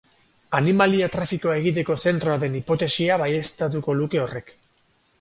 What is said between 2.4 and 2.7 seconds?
den